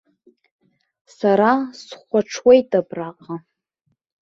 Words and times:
Са 1.15 1.43
схәаҽуеит 1.85 2.71
абраҟа. 2.79 3.35